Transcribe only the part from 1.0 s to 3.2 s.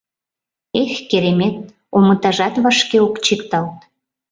керемет, омытажат вашке ок